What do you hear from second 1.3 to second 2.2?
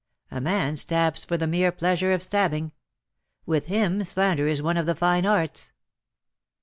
the mere pleasure